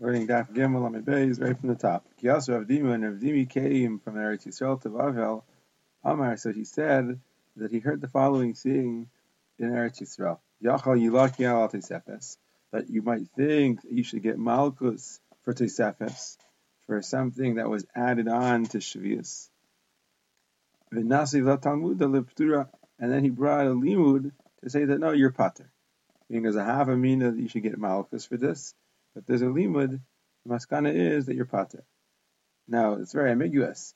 learning 0.00 0.26
Daf 0.28 0.52
Gimel 0.52 0.84
on 0.84 1.02
Beis 1.02 1.40
right 1.40 1.58
from 1.58 1.68
the 1.68 1.74
top. 1.74 2.04
Kiyas 2.22 2.48
Rav 2.48 2.66
Dimi, 2.66 2.90
when 2.90 3.02
Rav 3.02 3.48
came 3.48 3.98
from 3.98 4.14
Eretz 4.14 4.46
Yisrael 4.46 4.80
to 4.82 4.90
Bavel, 4.90 5.42
Amar, 6.04 6.36
so 6.36 6.52
he 6.52 6.64
said 6.64 7.20
that 7.56 7.72
he 7.72 7.80
heard 7.80 8.00
the 8.00 8.08
following 8.08 8.54
saying 8.54 9.08
in 9.58 9.70
Eretz 9.70 10.00
Yisrael, 10.00 10.38
Yachal 10.62 11.00
Yilaki 11.00 11.44
al 11.44 11.68
Tesefes, 11.68 12.36
that 12.72 12.88
you 12.88 13.02
might 13.02 13.28
think 13.36 13.80
you 13.90 14.04
should 14.04 14.22
get 14.22 14.38
Malkus 14.38 15.18
for 15.42 15.52
Tesefes, 15.52 16.36
for 16.86 17.02
something 17.02 17.56
that 17.56 17.68
was 17.68 17.84
added 17.94 18.28
on 18.28 18.64
to 18.66 18.78
Shavias. 18.78 19.48
V'nasi 20.92 21.60
Talmud 21.60 22.00
and 23.00 23.12
then 23.12 23.22
he 23.22 23.30
brought 23.30 23.66
a 23.66 23.70
limud 23.70 24.32
to 24.62 24.70
say 24.70 24.84
that 24.84 24.98
no, 24.98 25.12
you're 25.12 25.30
pater. 25.30 25.70
Meaning 26.28 26.42
there's 26.42 26.56
a 26.56 26.64
half 26.64 26.88
a 26.88 26.96
mina 26.96 27.30
that 27.30 27.40
you 27.40 27.48
should 27.48 27.62
get 27.62 27.78
Malkus 27.78 28.28
for 28.28 28.36
this, 28.36 28.74
but 29.18 29.26
there's 29.26 29.42
a 29.42 29.46
limud, 29.46 29.98
the 30.46 30.54
maskana 30.54 30.94
is 30.94 31.26
that 31.26 31.34
you're 31.34 31.44
pater. 31.44 31.82
Now, 32.68 32.92
it's 32.94 33.12
very 33.12 33.32
ambiguous. 33.32 33.92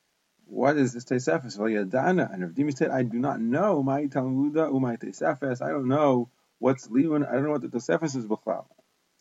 What 0.47 0.77
is 0.77 0.93
this 0.93 1.05
Tesefes? 1.05 1.57
Well, 1.57 1.71
Yadana. 1.71 2.35
And 2.35 2.43
Rav 2.43 2.51
Dimi 2.51 2.77
said, 2.77 2.91
I 2.91 3.05
do 3.05 3.21
not 3.21 3.41
know 3.41 3.85
my 3.85 4.07
Talmuda 4.07 4.69
umay 4.73 4.99
Tesefes. 4.99 5.63
I 5.63 5.69
don't 5.69 5.87
know 5.87 6.29
what's 6.59 6.89
limud. 6.89 7.29
I 7.29 7.35
don't 7.35 7.45
know 7.45 7.53
what 7.53 7.63
the 7.63 7.69
Tesefes 7.69 8.17
is 8.17 8.27
b'chlal. 8.27 8.67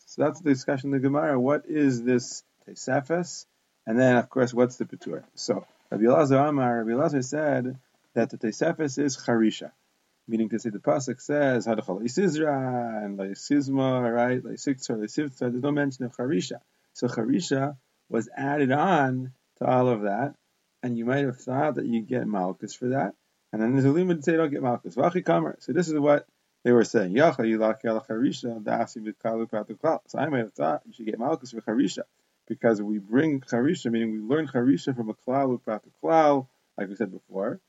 So 0.06 0.24
that's 0.24 0.40
the 0.40 0.50
discussion 0.50 0.88
in 0.88 1.00
the 1.00 1.08
Gemara. 1.08 1.38
What 1.38 1.66
is 1.68 2.02
this 2.02 2.42
Tesefes? 2.68 3.46
And 3.86 3.96
then, 3.96 4.16
of 4.16 4.28
course, 4.28 4.52
what's 4.52 4.78
the 4.78 4.84
Petur? 4.84 5.22
So, 5.36 5.64
Rabbi 5.92 6.02
Elazar 6.02 6.48
Amar, 6.48 6.82
Rabbi 6.82 6.90
Elazar 6.90 7.24
said 7.24 7.78
that 8.14 8.30
the 8.30 8.38
Tesefes 8.38 8.98
is 8.98 9.16
Charisha 9.16 9.70
meaning 10.28 10.48
to 10.48 10.58
say 10.58 10.70
the 10.70 10.78
pasuk 10.78 11.20
says 11.20 11.66
hadachal 11.66 12.02
isizra 12.02 13.04
and 13.04 13.18
leisizma, 13.18 14.12
right? 14.12 14.42
Leisiktzar, 14.42 14.96
leisivtzar. 14.96 15.50
There's 15.50 15.62
no 15.62 15.72
mention 15.72 16.04
of 16.04 16.16
charisha. 16.16 16.60
So 16.92 17.08
charisha 17.08 17.76
was 18.08 18.28
added 18.36 18.72
on 18.72 19.32
to 19.58 19.66
all 19.66 19.88
of 19.88 20.02
that, 20.02 20.34
and 20.82 20.96
you 20.96 21.04
might 21.04 21.24
have 21.24 21.38
thought 21.38 21.76
that 21.76 21.86
you 21.86 22.02
get 22.02 22.26
malchus 22.26 22.74
for 22.74 22.90
that. 22.90 23.14
And 23.52 23.60
then 23.60 23.72
there's 23.72 23.84
a 23.84 23.90
limit 23.90 24.18
to 24.18 24.22
say 24.22 24.36
don't 24.36 24.50
get 24.50 24.62
malchus. 24.62 24.94
So 24.94 25.72
this 25.72 25.88
is 25.88 25.98
what 25.98 26.26
they 26.64 26.72
were 26.72 26.84
saying. 26.84 27.14
Yacha 27.14 27.40
yilaki 27.40 27.86
al 27.86 28.00
charisha 28.00 28.62
dasi 28.62 28.98
b'kalu 28.98 29.48
klal. 29.48 30.00
So 30.06 30.18
I 30.18 30.28
might 30.28 30.38
have 30.38 30.52
thought 30.52 30.82
you 30.86 30.92
should 30.92 31.06
get 31.06 31.18
malchus 31.18 31.50
for 31.50 31.60
charisha 31.60 32.04
because 32.46 32.80
we 32.80 32.98
bring 32.98 33.40
charisha, 33.40 33.90
meaning 33.90 34.12
we 34.12 34.18
learn 34.18 34.46
charisha 34.46 34.94
from 34.96 35.10
a 35.10 35.14
klal, 35.14 36.46
like 36.78 36.88
we 36.88 36.94
said 36.94 37.10
before 37.12 37.60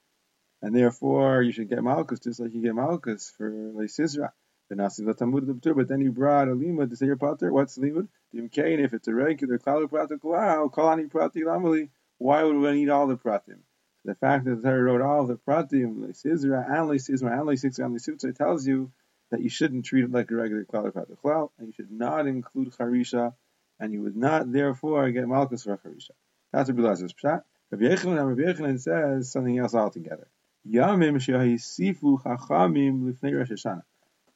and 0.64 0.74
therefore 0.74 1.42
you 1.42 1.52
should 1.52 1.68
get 1.70 1.84
Malchus 1.84 2.22
just 2.22 2.40
like 2.40 2.54
you 2.54 2.62
get 2.62 2.74
Malchus 2.74 3.32
for 3.38 3.52
Leisizra. 3.52 4.32
But 4.70 5.88
then 5.90 6.02
you 6.02 6.12
brought 6.14 6.48
a 6.48 6.52
limud 6.52 6.90
to 6.90 6.96
say 6.96 7.06
your 7.06 7.18
pater. 7.18 7.52
What's 7.52 7.78
limud? 7.78 8.08
If 8.32 8.94
it's 8.94 9.08
a 9.10 9.14
regular 9.14 9.60
klal 9.60 9.88
pratik 9.88 10.24
wow, 10.24 10.72
kolani 10.74 11.12
prati 11.12 11.90
why 12.18 12.44
would 12.44 12.56
we 12.56 12.72
need 12.72 12.90
all 12.90 13.08
the 13.08 13.18
pratim? 13.18 13.60
The 14.06 14.16
fact 14.16 14.46
that 14.46 14.56
the 14.56 14.70
Torah 14.70 14.84
wrote 14.84 15.02
all 15.02 15.28
the 15.28 15.36
pratim, 15.36 15.98
leisizra 15.98 16.66
and 16.66 16.90
leisizra 16.90 17.34
and 17.38 17.48
leisizra 17.48 17.86
and 17.86 17.96
leisizra 17.96 18.34
tells 18.36 18.66
you 18.66 18.90
that 19.32 19.42
you 19.42 19.50
shouldn't 19.50 19.84
treat 19.86 20.06
it 20.06 20.12
like 20.12 20.32
a 20.32 20.36
regular 20.36 20.64
klal 20.64 20.90
pratik 20.94 21.18
klal, 21.24 21.50
and 21.58 21.68
you 21.68 21.74
should 21.74 21.92
not 21.92 22.26
include 22.26 22.72
charisha, 22.72 23.34
and 23.82 23.92
you 23.92 24.02
would 24.02 24.16
not 24.16 24.50
therefore 24.52 25.12
get 25.12 25.28
malchus 25.28 25.64
for 25.66 25.78
charisha. 25.78 26.12
That's 26.54 26.70
what 26.70 26.78
Bilazar's 26.78 27.14
pshat. 27.14 27.44
Rabbi 27.70 27.84
Yochanan, 27.84 28.28
Rabbi 28.30 28.42
Yochanan 28.42 28.80
says 28.80 29.30
something 29.30 29.60
else 29.60 29.76
altogether. 29.76 30.28
Yamim 30.68 31.18
Shahisifu 31.18 32.22
Chachamim 32.24 33.04
Lifnei 33.04 33.38
Rosh 33.38 33.52
Hashanah. 33.52 33.84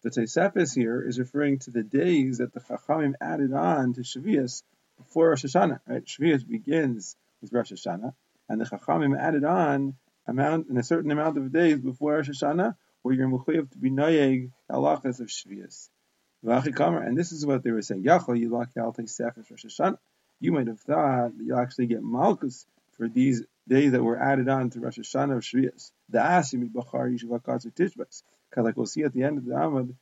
The 0.04 0.10
Tesefes 0.10 0.76
here 0.76 1.02
is 1.02 1.18
referring 1.20 1.60
to 1.60 1.72
the 1.72 1.84
days 1.84 2.40
that 2.40 2.54
the 2.54 2.60
Chachamim 2.60 3.14
added 3.22 3.54
on 3.54 3.94
to 3.94 4.02
Shavias 4.02 4.64
before 4.98 5.30
Rosh 5.30 5.46
Hashanah. 5.46 5.80
Right? 5.88 6.04
Shavias 6.06 6.46
begins 6.48 7.16
with 7.42 7.54
Rosh 7.54 7.72
Hashanah, 7.72 8.14
and 8.50 8.60
the 8.60 8.66
Chachamim 8.66 9.18
added 9.18 9.46
on 9.46 9.96
amount 10.28 10.68
in 10.70 10.78
a 10.78 10.84
certain 10.84 11.12
amount 11.12 11.38
of 11.38 11.54
days 11.54 11.80
before 11.80 12.16
Rosh 12.16 12.30
Hashanah, 12.30 12.76
where 13.02 13.16
you're 13.16 13.30
mechuyev 13.30 13.72
to 13.72 13.78
be 13.78 13.90
noyeg 13.90 14.52
halachas 14.70 15.22
of 15.22 15.28
Shavias. 15.28 15.88
And 16.44 17.18
this 17.18 17.32
is 17.32 17.46
what 17.46 17.64
they 17.64 17.72
were 17.72 17.82
saying. 17.82 18.04
You 18.04 18.12
might 20.52 20.68
have 20.68 20.80
thought 20.80 21.38
that 21.38 21.44
you'll 21.44 21.58
actually 21.58 21.88
get 21.88 22.04
Malchus 22.04 22.68
for 22.96 23.08
these 23.08 23.44
days 23.68 23.92
that 23.92 24.04
were 24.04 24.18
added 24.18 24.48
on 24.50 24.70
to 24.72 24.80
Rosh 24.80 25.00
Hashanah 25.00 25.38
of 25.38 25.44
Shvias. 25.44 25.92
The 26.10 26.20
Asim 26.20 26.72
Bachar 26.72 27.12
Yishvakatz 27.12 27.66
Tishbas. 27.74 28.24
Because 28.50 28.66
like 28.66 28.78
we'll 28.78 28.86
see 28.86 29.04
at 29.04 29.14
the 29.14 29.24
end 29.24 29.38
of 29.38 29.46
the 29.46 29.54
Amud, 29.54 29.94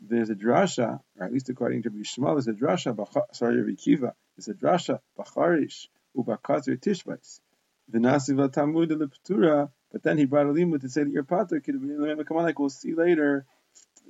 there's 0.00 0.30
a 0.30 0.34
drasha, 0.34 1.00
or 1.18 1.26
at 1.26 1.32
least 1.32 1.48
according 1.48 1.82
to 1.84 1.90
Shmuel, 1.90 2.34
there's 2.34 2.48
a 2.48 2.52
drasha, 2.52 2.96
sorry, 3.32 3.60
Rabbi 3.60 3.74
Kiva, 3.74 4.14
there's 4.36 4.48
a 4.48 4.54
drasha, 4.54 4.98
Bacharish, 5.16 5.86
Ubakatzer 6.16 6.80
Tishbais. 6.80 7.40
The 7.88 7.98
Nasiva 7.98 8.48
Leptura, 8.48 9.70
but 9.92 10.02
then 10.02 10.18
he 10.18 10.24
brought 10.24 10.46
a 10.46 10.50
limud 10.50 10.80
to 10.80 10.88
say 10.88 11.04
that 11.04 11.10
you're 11.10 11.24
pater, 11.24 11.60
come 11.60 12.36
on, 12.36 12.44
like 12.44 12.58
we'll 12.58 12.70
see 12.70 12.94
later, 12.94 13.44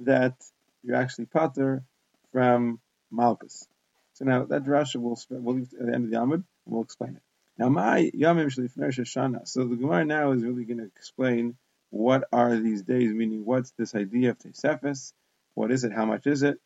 that 0.03 0.35
you're 0.83 0.97
actually 0.97 1.27
pater 1.27 1.83
from 2.31 2.81
Malchus. 3.11 3.67
So 4.15 4.25
now 4.25 4.45
that 4.45 4.65
drasha 4.65 4.97
we'll, 4.97 5.19
we'll 5.31 5.57
leave 5.57 5.73
at 5.79 5.87
the 5.87 5.95
end 5.95 6.05
of 6.05 6.11
the 6.11 6.17
Amud, 6.17 6.35
and 6.35 6.45
we'll 6.67 6.85
explain 6.85 7.17
it. 7.17 7.23
Shoshana. 7.69 9.47
So 9.47 9.65
the 9.65 9.77
Gemara 9.77 10.05
now 10.05 10.33
is 10.33 10.43
really 10.43 10.65
going 10.65 10.79
to 10.79 10.85
explain 10.85 11.57
what 11.91 12.25
are 12.33 12.57
these 12.57 12.83
days, 12.83 13.13
meaning 13.13 13.45
what's 13.45 13.73
this 13.73 13.95
idea 13.95 14.31
of 14.31 14.39
Tesefes, 14.39 15.13
what 15.55 15.71
is 15.71 15.85
it, 15.85 15.93
how 15.93 16.07
much 16.07 16.27
is 16.27 16.43
it, 16.43 16.59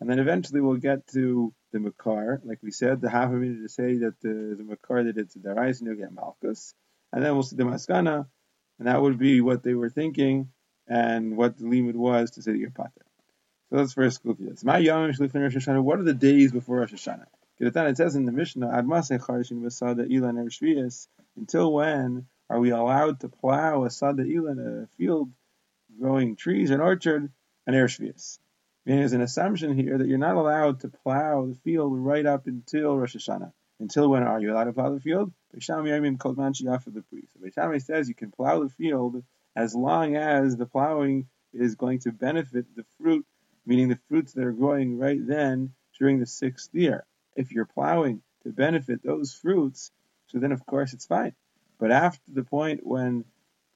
and 0.00 0.10
then 0.10 0.18
eventually 0.18 0.60
we'll 0.60 0.76
get 0.76 1.06
to 1.08 1.54
the 1.72 1.80
Makar, 1.80 2.42
like 2.44 2.58
we 2.62 2.70
said, 2.70 3.00
the 3.00 3.08
half 3.08 3.30
a 3.30 3.32
minute 3.32 3.62
to 3.62 3.68
say 3.68 3.98
that 3.98 4.20
the, 4.20 4.54
the 4.58 4.64
Makar 4.64 5.04
that 5.04 5.16
it's 5.16 5.36
Darais 5.36 5.78
and 5.78 5.88
you'll 5.88 5.96
get 5.96 6.12
Malchus, 6.12 6.74
and 7.12 7.24
then 7.24 7.32
we'll 7.32 7.42
see 7.42 7.56
the 7.56 7.64
Maskana, 7.64 8.26
and 8.78 8.88
that 8.88 9.00
would 9.00 9.18
be 9.18 9.40
what 9.40 9.62
they 9.62 9.74
were 9.74 9.88
thinking 9.88 10.50
and 10.86 11.36
what 11.36 11.56
the 11.56 11.66
limit 11.66 11.96
was 11.96 12.32
to 12.32 12.42
say 12.42 12.52
that 12.52 12.58
you're 12.58 12.70
Pater. 12.70 12.90
So 13.70 13.76
let's 13.76 13.94
first 13.94 14.22
go 14.22 14.34
through 14.34 14.50
this. 14.50 14.64
My 14.64 14.80
Yamim 14.80 15.16
Shlifner 15.16 15.42
Rosh 15.42 15.56
Hashanah, 15.56 15.82
what 15.82 15.98
are 15.98 16.04
the 16.04 16.12
days 16.12 16.52
before 16.52 16.80
Rosh 16.80 16.92
Hashanah? 16.92 17.26
It 17.60 17.96
says 17.96 18.16
in 18.16 18.24
the 18.24 18.32
Mishnah, 18.32 18.66
Admasei 18.66 19.20
Charshin 19.20 19.62
Vasada 19.62 20.10
Ilan 20.10 20.44
Ershvias, 20.44 21.06
until 21.36 21.72
when 21.72 22.26
are 22.50 22.58
we 22.58 22.70
allowed 22.70 23.20
to 23.20 23.28
plow 23.28 23.84
a 23.84 23.90
sada 23.90 24.24
ilan, 24.24 24.82
a 24.82 24.86
field 24.96 25.30
growing 25.96 26.34
trees, 26.34 26.70
an 26.70 26.80
orchard, 26.80 27.30
an 27.68 27.74
ershvias? 27.74 28.40
Meaning 28.84 29.02
there's 29.02 29.12
an 29.12 29.20
assumption 29.20 29.76
here 29.76 29.98
that 29.98 30.08
you're 30.08 30.18
not 30.18 30.34
allowed 30.34 30.80
to 30.80 30.88
plow 30.88 31.46
the 31.46 31.54
field 31.54 31.96
right 31.96 32.26
up 32.26 32.48
until 32.48 32.96
Rosh 32.96 33.14
Hashanah. 33.14 33.52
Until 33.78 34.10
when 34.10 34.24
are 34.24 34.40
you 34.40 34.52
allowed 34.52 34.64
to 34.64 34.72
plow 34.72 34.90
the 34.90 35.00
field? 35.00 35.32
Mean 35.52 36.18
Kalmanchiafa 36.18 36.92
the 36.92 37.02
priest. 37.02 37.86
Says 37.86 38.08
you 38.08 38.16
can 38.16 38.32
plow 38.32 38.64
the 38.64 38.68
field 38.68 39.22
as 39.54 39.76
long 39.76 40.16
as 40.16 40.56
the 40.56 40.66
plowing 40.66 41.28
is 41.52 41.76
going 41.76 42.00
to 42.00 42.10
benefit 42.10 42.66
the 42.74 42.84
fruit, 42.98 43.24
meaning 43.64 43.90
the 43.90 44.00
fruits 44.08 44.32
that 44.32 44.44
are 44.44 44.52
growing 44.52 44.98
right 44.98 45.24
then 45.24 45.72
during 45.98 46.18
the 46.18 46.26
sixth 46.26 46.74
year 46.74 47.06
if 47.36 47.52
you're 47.52 47.64
plowing 47.64 48.22
to 48.42 48.50
benefit 48.50 49.02
those 49.02 49.32
fruits, 49.34 49.90
so 50.26 50.38
then 50.38 50.52
of 50.52 50.64
course 50.66 50.92
it's 50.92 51.06
fine. 51.06 51.34
But 51.78 51.90
after 51.90 52.22
the 52.32 52.44
point 52.44 52.86
when 52.86 53.24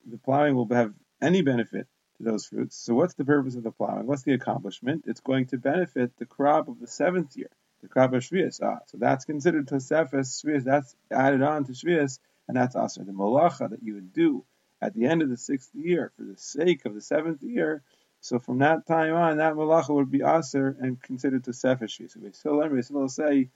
the 0.06 0.18
plowing 0.18 0.54
will 0.54 0.68
have 0.68 0.94
any 1.20 1.42
benefit 1.42 1.86
to 2.16 2.22
those 2.22 2.46
fruits, 2.46 2.76
so 2.76 2.94
what's 2.94 3.14
the 3.14 3.24
purpose 3.24 3.56
of 3.56 3.64
the 3.64 3.72
plowing? 3.72 4.06
What's 4.06 4.22
the 4.22 4.34
accomplishment? 4.34 5.04
It's 5.06 5.20
going 5.20 5.46
to 5.46 5.58
benefit 5.58 6.16
the 6.16 6.26
crop 6.26 6.68
of 6.68 6.80
the 6.80 6.86
seventh 6.86 7.36
year, 7.36 7.50
the 7.82 7.88
crop 7.88 8.12
of 8.12 8.22
Shvias. 8.22 8.60
Ah, 8.62 8.78
so 8.86 8.98
that's 8.98 9.24
considered 9.24 9.66
Tosefes 9.66 10.44
Shvias, 10.44 10.64
that's 10.64 10.94
added 11.10 11.42
on 11.42 11.64
to 11.64 11.72
Shvias, 11.72 12.18
and 12.46 12.56
that's 12.56 12.76
also 12.76 13.02
the 13.02 13.12
Malacha 13.12 13.70
that 13.70 13.82
you 13.82 13.94
would 13.94 14.12
do 14.12 14.44
at 14.80 14.94
the 14.94 15.06
end 15.06 15.22
of 15.22 15.28
the 15.28 15.36
sixth 15.36 15.74
year 15.74 16.12
for 16.16 16.22
the 16.22 16.36
sake 16.36 16.84
of 16.84 16.94
the 16.94 17.00
seventh 17.00 17.42
year. 17.42 17.82
So 18.20 18.38
from 18.38 18.58
that 18.58 18.86
time 18.86 19.14
on, 19.14 19.36
that 19.38 19.54
malacha 19.54 19.90
would 19.90 20.10
be 20.10 20.22
aser 20.22 20.76
and 20.80 21.00
considered 21.00 21.44
to 21.44 21.52
sefer 21.52 21.88
So 21.88 22.06
we 22.20 22.32
still 22.32 22.56
learn, 22.56 22.74
we 22.74 22.82
still 22.82 23.08
say 23.08 23.50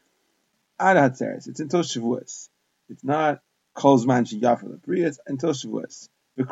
ad 0.79 0.97
hatzeres. 0.97 1.49
It's 1.49 1.61
until 1.61 1.81
Shavuos. 1.81 2.49
It's 2.89 3.05
not 3.05 3.43
kol 3.75 3.99
zman 3.99 4.25
sheyafar 4.27 4.79
It's 4.89 5.19
until 5.27 5.51
Shavuos. 5.51 6.09
But 6.35 6.47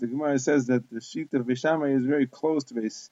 the 0.00 0.06
Gemara 0.08 0.38
says 0.40 0.66
that 0.66 0.90
the 0.90 1.00
sheet 1.00 1.32
of 1.34 1.46
Beis 1.46 1.58
Shammai 1.58 1.90
is 1.90 2.04
very 2.04 2.26
close 2.26 2.64
to 2.64 2.74
Beis 2.74 3.10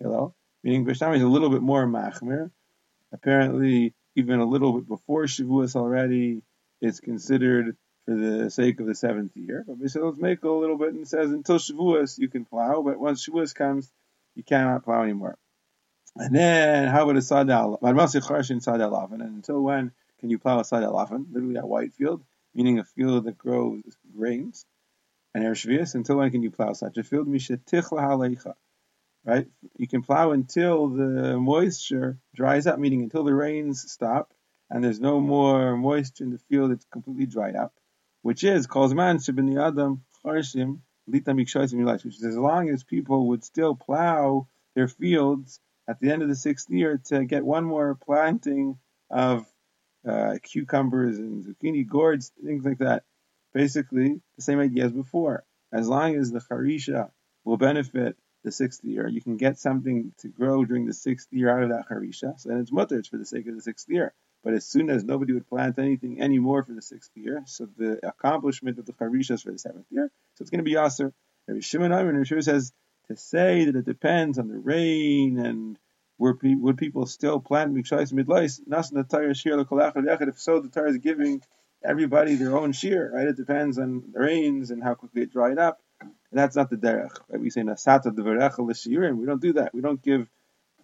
Hillel, 0.00 0.34
meaning 0.62 0.86
Beis 0.86 0.96
Shammai 0.96 1.16
is 1.16 1.22
a 1.22 1.28
little 1.28 1.50
bit 1.50 1.60
more 1.60 1.86
machmir. 1.86 2.50
Apparently, 3.12 3.92
even 4.16 4.40
a 4.40 4.46
little 4.46 4.72
bit 4.72 4.88
before 4.88 5.24
Shavuos 5.24 5.76
already, 5.76 6.40
it's 6.80 7.00
considered 7.00 7.76
for 8.04 8.14
the 8.14 8.50
sake 8.50 8.80
of 8.80 8.86
the 8.86 8.94
seventh 8.94 9.36
year. 9.36 9.64
But 9.66 9.78
let's 9.80 9.96
make 10.18 10.42
a 10.42 10.48
little 10.48 10.76
bit 10.76 10.94
and 10.94 11.06
says 11.06 11.30
until 11.30 11.58
Shavuos 11.58 12.18
you 12.18 12.28
can 12.28 12.44
plow, 12.44 12.82
but 12.82 12.98
once 12.98 13.26
Shavuos 13.26 13.54
comes, 13.54 13.90
you 14.34 14.42
cannot 14.42 14.84
plow 14.84 15.02
anymore. 15.02 15.38
And 16.16 16.34
then 16.34 16.88
how 16.88 17.04
about 17.04 17.16
a 17.16 17.20
sadal? 17.20 17.78
And 19.12 19.22
until 19.22 19.60
when 19.60 19.92
can 20.20 20.30
you 20.30 20.38
plow 20.38 20.60
a 20.60 20.62
sadal 20.62 21.26
Literally 21.32 21.56
a 21.56 21.66
white 21.66 21.92
field, 21.94 22.22
meaning 22.54 22.78
a 22.78 22.84
field 22.84 23.24
that 23.24 23.38
grows 23.38 23.82
grains. 24.16 24.64
And 25.34 25.44
Ershvius, 25.44 25.96
until 25.96 26.18
when 26.18 26.30
can 26.30 26.42
you 26.42 26.52
plow 26.52 26.72
such 26.72 26.96
a 26.96 27.02
field? 27.02 27.26
right? 29.24 29.46
You 29.76 29.88
can 29.88 30.02
plow 30.02 30.30
until 30.30 30.88
the 30.88 31.38
moisture 31.38 32.18
dries 32.34 32.66
up, 32.66 32.78
meaning 32.78 33.02
until 33.02 33.24
the 33.24 33.34
rains 33.34 33.90
stop 33.90 34.32
and 34.70 34.82
there's 34.82 35.00
no 35.00 35.20
more 35.20 35.76
moisture 35.76 36.24
in 36.24 36.30
the 36.30 36.38
field, 36.38 36.72
it's 36.72 36.86
completely 36.90 37.26
dried 37.26 37.56
up, 37.56 37.74
which 38.24 38.42
is 38.42 38.66
Kozman 38.66 39.16
Shibin 39.20 39.62
Adam 39.62 40.02
Charshim 40.24 40.78
Lita 41.06 41.34
which 41.34 42.16
is 42.16 42.24
as 42.24 42.38
long 42.38 42.70
as 42.70 42.82
people 42.82 43.28
would 43.28 43.44
still 43.44 43.74
plow 43.74 44.48
their 44.74 44.88
fields 44.88 45.60
at 45.86 46.00
the 46.00 46.10
end 46.10 46.22
of 46.22 46.28
the 46.28 46.34
sixth 46.34 46.70
year 46.70 46.98
to 47.04 47.26
get 47.26 47.44
one 47.44 47.64
more 47.64 47.94
planting 47.94 48.78
of 49.10 49.46
uh, 50.08 50.36
cucumbers 50.42 51.18
and 51.18 51.44
zucchini 51.44 51.86
gourds, 51.86 52.32
things 52.42 52.64
like 52.64 52.78
that. 52.78 53.04
Basically, 53.52 54.22
the 54.36 54.42
same 54.42 54.58
idea 54.58 54.86
as 54.86 54.92
before. 54.92 55.44
As 55.70 55.86
long 55.86 56.16
as 56.16 56.30
the 56.30 56.40
harisha 56.40 57.10
will 57.44 57.58
benefit 57.58 58.16
the 58.42 58.52
sixth 58.52 58.82
year, 58.84 59.06
you 59.06 59.20
can 59.20 59.36
get 59.36 59.58
something 59.58 60.12
to 60.20 60.28
grow 60.28 60.64
during 60.64 60.86
the 60.86 60.94
sixth 60.94 61.28
year 61.30 61.50
out 61.50 61.64
of 61.64 61.68
that 61.68 61.88
harisha. 61.90 62.40
So 62.40 62.48
then 62.48 62.60
it's 62.60 62.72
mutter, 62.72 62.98
it's 62.98 63.08
for 63.08 63.18
the 63.18 63.26
sake 63.26 63.46
of 63.48 63.54
the 63.54 63.60
sixth 63.60 63.86
year. 63.90 64.14
But 64.44 64.54
as 64.54 64.66
soon 64.66 64.90
as 64.90 65.04
nobody 65.04 65.32
would 65.32 65.48
plant 65.48 65.78
anything 65.78 66.20
anymore 66.20 66.62
for 66.64 66.74
the 66.74 66.82
sixth 66.82 67.10
year, 67.14 67.42
so 67.46 67.66
the 67.78 68.06
accomplishment 68.06 68.78
of 68.78 68.84
the 68.84 68.92
harisha 68.92 69.32
is 69.32 69.42
for 69.42 69.52
the 69.52 69.58
seventh 69.58 69.86
year, 69.90 70.10
so 70.34 70.42
it's 70.42 70.50
going 70.50 70.58
to 70.58 70.64
be 70.64 70.74
yaser. 70.74 71.12
Rabbi 71.48 71.60
Shimon 71.60 71.90
Rabbi 71.90 72.40
says 72.40 72.72
to 73.08 73.16
say 73.16 73.64
that 73.64 73.76
it 73.76 73.84
depends 73.84 74.38
on 74.38 74.48
the 74.48 74.58
rain 74.58 75.38
and 75.38 75.78
were 76.18 76.34
pe- 76.34 76.54
would 76.54 76.78
people 76.78 77.06
still 77.06 77.40
plant 77.40 77.74
mikshais 77.74 78.12
midlais? 78.12 78.60
If 80.28 80.38
so, 80.38 80.60
the 80.60 80.68
Torah 80.68 80.90
is 80.90 80.98
giving 80.98 81.42
everybody 81.84 82.34
their 82.36 82.56
own 82.56 82.72
shear, 82.72 83.12
right? 83.14 83.26
It 83.26 83.36
depends 83.36 83.78
on 83.78 84.04
the 84.12 84.20
rains 84.20 84.70
and 84.70 84.82
how 84.82 84.94
quickly 84.94 85.22
it 85.22 85.32
dried 85.32 85.58
up. 85.58 85.80
And 86.00 86.12
that's 86.32 86.56
not 86.56 86.70
the 86.70 86.76
derech. 86.76 87.16
Right? 87.28 87.40
We 87.40 87.50
say 87.50 87.62
nasata 87.62 88.06
deverecha 88.06 88.58
l'shirim. 88.58 89.16
We 89.16 89.26
don't 89.26 89.40
do 89.40 89.54
that. 89.54 89.74
We 89.74 89.80
don't 89.80 90.02
give 90.02 90.28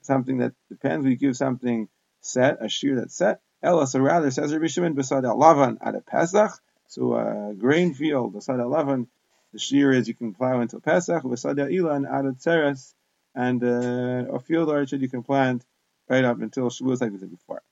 something 0.02 0.38
that 0.38 0.52
depends. 0.68 1.06
We 1.06 1.16
give 1.16 1.36
something 1.36 1.88
set, 2.20 2.58
a 2.60 2.68
shear 2.68 2.96
that's 2.96 3.16
set. 3.16 3.40
Ella, 3.62 3.86
so 3.86 4.00
rather 4.00 4.30
says 4.30 4.52
Rabbi 4.52 4.66
Shimon 4.68 4.94
beside 4.94 5.24
Lavan 5.24 5.78
at 5.80 5.94
a 5.94 6.00
Pesach. 6.00 6.52
So 6.86 7.14
a 7.14 7.54
grain 7.54 7.94
field 7.94 8.32
beside 8.32 8.58
Lavan, 8.58 9.06
the 9.52 9.58
shear 9.58 9.92
is 9.92 10.08
you 10.08 10.14
can 10.14 10.32
plow 10.32 10.60
into 10.60 10.80
Pesach. 10.80 11.22
Beside 11.28 11.56
Ilan 11.56 12.10
at 12.10 12.24
a 12.24 12.32
teres 12.32 12.94
and 13.34 13.62
uh, 13.62 14.34
a 14.34 14.40
field 14.40 14.68
orchard 14.68 15.00
you 15.00 15.08
can 15.08 15.22
plant 15.22 15.64
right 16.08 16.24
up 16.24 16.40
until 16.40 16.68
Shavuos 16.70 17.00
like 17.00 17.12
we 17.12 17.18
said 17.18 17.30
before. 17.30 17.62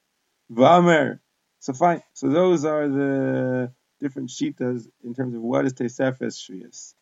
Vamer. 0.52 1.20
So 1.60 1.72
fine. 1.72 2.02
So 2.12 2.28
those 2.28 2.64
are 2.64 2.88
the 2.88 3.72
different 4.00 4.30
shitas 4.30 4.86
in 5.02 5.14
terms 5.14 5.34
of 5.34 5.42
what 5.42 5.64
is 5.64 5.74
Tesefes 5.74 6.38
Shvius. 6.38 6.94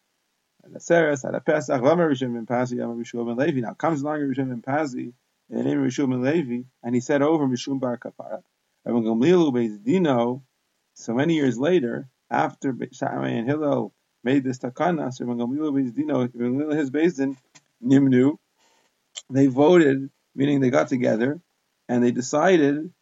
Seres, 0.79 1.25
at 1.25 1.35
a 1.35 1.41
Pesach, 1.41 1.81
Vamer 1.81 2.11
Rishon 2.11 2.44
Pazi, 2.47 2.79
Yama 2.79 2.94
Rishon 2.94 3.37
Levi. 3.37 3.61
Now 3.61 3.75
comes 3.75 4.03
along 4.03 4.21
Rishon 4.21 4.49
ben 4.49 4.62
Pazi 4.62 5.12
in 5.50 5.59
the 5.59 5.62
name 5.62 5.81
of 5.81 5.87
Rishon 5.87 6.11
ben 6.11 6.23
Levi, 6.23 6.62
and 6.83 6.94
he 6.94 7.00
said 7.00 7.23
over 7.23 7.47
Mishum 7.47 7.79
Bar 7.79 7.99
Kapara. 7.99 8.43
Rabban 8.87 9.05
Gamliel 9.05 9.53
Beis 9.53 9.83
Dino, 9.83 10.44
so 10.94 11.12
many 11.12 11.35
years 11.35 11.59
later, 11.59 12.09
after 12.31 12.77
Shammai 12.93 13.31
and 13.31 13.49
Hillel 13.49 13.93
made 14.23 14.44
this 14.44 14.59
takana, 14.59 15.12
so 15.12 15.25
Rabban 15.25 15.38
Gamliel 15.41 15.73
Beis 15.73 15.94
Dino, 15.94 16.21
his 16.71 16.91
Beis 16.91 17.17
Din, 17.17 17.37
Nimnu, 17.85 18.37
they 19.29 19.49
voted, 19.49 20.09
meaning 20.35 20.61
they 20.61 20.71
got 20.71 20.88
together, 20.88 21.41
and 21.88 22.03
they 22.03 22.12
decided 22.12 22.93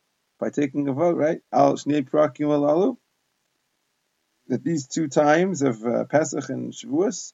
by 0.41 0.49
taking 0.51 0.89
a 0.89 0.93
vote, 0.93 1.17
right? 1.17 1.41
Al 1.53 1.75
Shnei 1.75 2.09
Prakim 2.09 2.47
Alalu, 2.49 2.97
that 4.49 4.65
these 4.65 4.87
two 4.87 5.09
times 5.09 5.63
of 5.63 5.85
uh, 5.85 6.05
Pesach 6.05 6.49
and 6.49 6.73
Shavuos, 6.73 7.33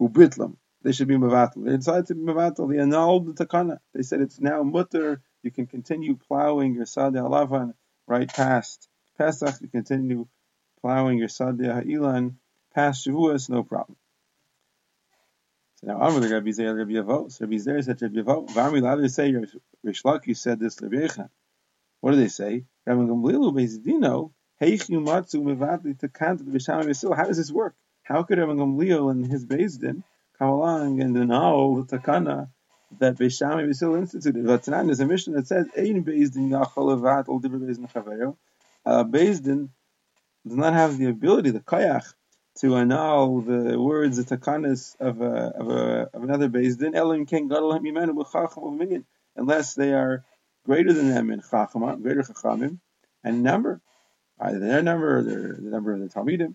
ubitlam, 0.00 0.56
they 0.82 0.92
should 0.92 1.08
be 1.08 1.16
mavatal. 1.16 1.64
They 1.64 1.76
decided 1.76 2.06
to 2.06 2.14
be 2.14 2.22
mavatal. 2.22 2.70
They 2.70 2.78
annulled 2.80 3.26
the 3.26 3.44
takana. 3.46 3.78
They 3.94 4.02
said 4.02 4.20
it's 4.20 4.40
now 4.40 4.62
mutter. 4.62 5.22
You 5.42 5.50
can 5.50 5.66
continue 5.66 6.16
plowing 6.16 6.74
your 6.74 6.86
sadeh 6.86 7.16
alavan 7.20 7.74
right 8.10 8.28
past 8.28 8.88
Pesach. 9.16 9.60
You 9.62 9.68
continue 9.68 10.26
plowing 10.80 11.18
your 11.18 11.28
sadeh 11.28 11.72
ha'ilan 11.72 12.34
past 12.74 13.06
Shavuos, 13.06 13.48
no 13.48 13.62
problem. 13.62 13.96
So 15.76 15.86
now 15.86 16.00
Amr 16.00 16.20
the 16.20 16.28
Rabbi 16.28 16.50
Zer 16.50 16.74
Rabbi 16.74 16.92
Yavo. 16.92 17.30
So 17.30 17.44
Rabbi 17.44 17.56
Zer 17.58 17.80
said 17.80 18.02
Rabbi 18.02 18.16
Yavo. 18.20 18.48
V'Amri 18.50 18.82
Lavi 18.82 19.10
say 19.10 19.32
Rish 19.82 20.02
Lakish 20.02 20.38
said 20.38 20.58
this 20.58 20.82
Rabbi 20.82 20.96
Yechon. 20.96 21.30
What 22.00 22.10
do 22.12 22.16
they 22.16 22.28
say? 22.28 22.64
Rabbi 22.84 23.02
Gamliel 23.02 23.52
Bezdino 23.54 24.32
Heichu 24.60 25.02
Matzu 25.06 25.40
Mevatli 25.42 25.98
Takant 25.98 26.42
V'Sham 26.42 26.84
Yisrael. 26.84 27.16
How 27.16 27.24
does 27.24 27.36
this 27.36 27.52
work? 27.52 27.74
How 28.02 28.24
could 28.24 28.38
Rabbi 28.38 28.52
Gamliel 28.52 29.10
and 29.10 29.24
his 29.24 29.46
Bezdin 29.46 30.02
come 30.36 30.48
along 30.48 31.00
and 31.00 31.16
annul 31.16 31.82
the 31.82 31.98
takana 31.98 32.48
that 32.98 33.16
Beisham 33.16 33.66
Yisrael 33.68 33.98
instituted? 33.98 34.44
V'Tanan 34.44 34.86
there's 34.86 35.00
a 35.00 35.06
mission 35.06 35.34
that 35.34 35.46
says 35.46 35.66
Ein 35.76 36.04
Bezdin 36.04 36.50
Yachol 36.50 36.98
Levat 36.98 37.28
Ol 37.28 37.40
Dibber 37.40 37.58
Bezdin 37.58 37.90
Chavero. 37.92 38.36
Uh, 38.84 39.04
Bezdin 39.04 39.68
does 40.46 40.56
not 40.56 40.72
have 40.72 40.98
the 40.98 41.06
ability, 41.06 41.50
the 41.50 41.60
kayach, 41.60 42.14
to 42.58 42.76
annul 42.76 43.40
the 43.40 43.78
words, 43.80 44.16
the 44.16 44.36
takanas 44.36 44.96
of, 45.00 45.20
a, 45.20 45.24
of, 45.24 45.68
a, 45.70 46.10
of 46.12 46.22
another 46.22 46.48
then 46.48 46.94
Elohim 46.94 47.26
can 47.26 47.48
gadol 47.48 47.78
minion, 47.78 49.04
unless 49.36 49.74
they 49.74 49.92
are 49.92 50.24
greater 50.66 50.92
than 50.92 51.08
them 51.08 51.30
in 51.30 51.40
chachama, 51.40 52.00
greater 52.02 52.22
chachamim, 52.22 52.78
and 53.22 53.42
number, 53.42 53.80
either 54.40 54.58
their 54.58 54.82
number 54.82 55.18
or 55.18 55.22
their, 55.22 55.54
the 55.54 55.70
number 55.70 55.92
of 55.92 56.00
the 56.00 56.08
talmidim. 56.08 56.54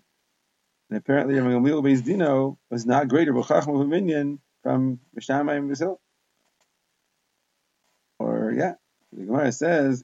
And 0.88 0.98
apparently, 0.98 1.34
Gamliel 1.34 1.82
Beis 1.82 2.04
Dino 2.04 2.58
was 2.70 2.86
not 2.86 3.08
greater 3.08 3.32
b'chacham 3.32 3.88
minion 3.88 4.38
from 4.62 5.00
Mishamayim 5.18 5.68
Basil. 5.68 6.00
Yeah, 8.56 8.74
the 9.12 9.26
Gemara 9.26 9.52
says 9.52 10.02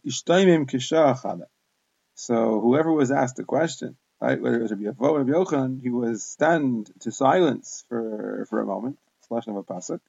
So 2.14 2.60
whoever 2.60 2.92
was 2.92 3.10
asked 3.10 3.36
the 3.36 3.44
question 3.44 3.96
right? 4.22 4.40
Whether 4.40 4.58
it 4.58 4.62
was 4.62 4.70
Rabbi 4.70 4.84
Yavo 4.84 5.00
or 5.00 5.18
Rabbi 5.24 5.30
Yochanan, 5.32 5.82
he 5.82 5.90
was 5.90 6.24
stunned 6.24 6.90
to 7.00 7.10
silence 7.10 7.84
for 7.88 8.46
for 8.48 8.60
a 8.60 8.66
moment, 8.66 8.98
slash 9.28 9.46
of 9.48 9.56
a 9.56 9.62
pasuk, 9.62 10.00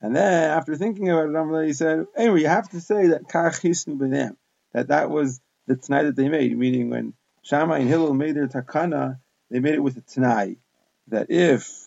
and 0.00 0.16
then 0.16 0.50
after 0.50 0.76
thinking 0.76 1.10
about 1.10 1.28
it, 1.28 1.66
he 1.66 1.72
said, 1.74 2.06
"Anyway, 2.16 2.40
you 2.40 2.48
have 2.48 2.70
to 2.70 2.80
say 2.80 3.08
that 3.08 3.28
kach 3.28 3.60
hisnu 3.60 3.98
b'nam, 3.98 4.36
that 4.72 4.88
that 4.88 5.10
was 5.10 5.40
the 5.66 5.76
tanai 5.76 6.04
that 6.04 6.16
they 6.16 6.28
made, 6.28 6.56
meaning 6.56 6.90
when 6.90 7.14
Shammai 7.42 7.78
and 7.80 7.88
Hillel 7.88 8.14
made 8.14 8.34
their 8.34 8.48
takana, 8.48 9.20
they 9.50 9.60
made 9.60 9.74
it 9.74 9.82
with 9.82 9.98
a 9.98 10.00
tanai 10.00 10.56
that 11.08 11.30
if 11.30 11.83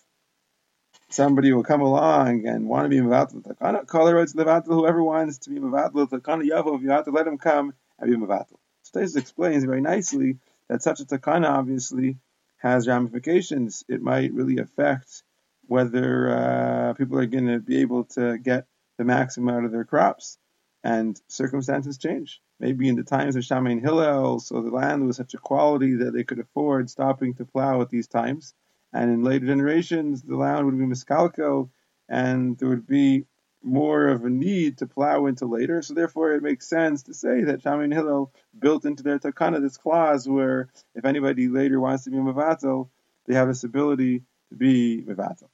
somebody 1.10 1.52
will 1.52 1.64
come 1.64 1.80
along 1.80 2.46
and 2.46 2.68
want 2.68 2.84
to 2.84 2.88
be 2.88 2.98
mevatel 2.98 3.42
takana, 3.42 3.86
call 3.86 4.08
it 4.08 4.12
levatel. 4.12 4.66
Whoever 4.66 5.02
wants 5.02 5.38
to 5.38 5.50
be 5.50 5.58
mevatel 5.58 6.08
takana 6.08 6.48
yavo, 6.48 6.80
you 6.80 6.90
have 6.90 7.04
to 7.04 7.10
let 7.10 7.26
him 7.26 7.38
come 7.38 7.74
and 7.98 8.10
be 8.10 8.16
mevatel. 8.16 8.56
So 8.82 9.00
this 9.00 9.16
explains 9.16 9.64
very 9.64 9.80
nicely 9.80 10.38
that 10.68 10.82
such 10.82 11.00
a 11.00 11.04
takana 11.04 11.48
obviously 11.48 12.18
has 12.58 12.86
ramifications. 12.86 13.84
It 13.88 14.02
might 14.02 14.32
really 14.32 14.58
affect 14.58 15.22
whether 15.66 16.30
uh, 16.30 16.94
people 16.94 17.18
are 17.18 17.26
going 17.26 17.46
to 17.46 17.58
be 17.58 17.80
able 17.80 18.04
to 18.04 18.38
get 18.38 18.66
the 18.96 19.04
maximum 19.04 19.54
out 19.54 19.64
of 19.64 19.72
their 19.72 19.84
crops. 19.84 20.38
And 20.84 21.20
circumstances 21.28 21.98
change. 21.98 22.40
Maybe 22.60 22.88
in 22.88 22.94
the 22.96 23.02
times 23.02 23.34
of 23.36 23.44
Shammai 23.44 23.72
and 23.72 23.80
Hillel, 23.80 24.38
so 24.38 24.62
the 24.62 24.70
land 24.70 25.06
was 25.06 25.16
such 25.16 25.34
a 25.34 25.38
quality 25.38 25.96
that 25.96 26.12
they 26.12 26.22
could 26.22 26.38
afford 26.38 26.88
stopping 26.88 27.34
to 27.34 27.44
plow 27.44 27.82
at 27.82 27.90
these 27.90 28.06
times. 28.06 28.54
And 28.92 29.10
in 29.10 29.22
later 29.22 29.46
generations, 29.46 30.22
the 30.22 30.36
land 30.36 30.64
would 30.66 30.78
be 30.78 30.84
miscalco, 30.84 31.68
and 32.08 32.56
there 32.58 32.68
would 32.68 32.86
be 32.86 33.26
more 33.62 34.08
of 34.08 34.24
a 34.24 34.30
need 34.30 34.78
to 34.78 34.86
plow 34.86 35.26
into 35.26 35.46
later. 35.46 35.82
So 35.82 35.94
therefore, 35.94 36.32
it 36.32 36.42
makes 36.42 36.68
sense 36.68 37.02
to 37.04 37.14
say 37.14 37.44
that 37.44 37.62
Shammai 37.62 37.94
Hillel 37.94 38.32
built 38.58 38.84
into 38.84 39.02
their 39.02 39.18
takana 39.18 39.60
this 39.60 39.76
clause 39.76 40.28
where 40.28 40.68
if 40.94 41.04
anybody 41.04 41.48
later 41.48 41.80
wants 41.80 42.04
to 42.04 42.10
be 42.10 42.16
mavatel, 42.16 42.88
they 43.26 43.34
have 43.34 43.48
this 43.48 43.64
ability 43.64 44.22
to 44.50 44.56
be 44.56 45.02
mavatel. 45.02 45.48